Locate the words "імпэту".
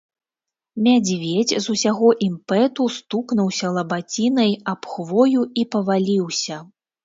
2.29-2.89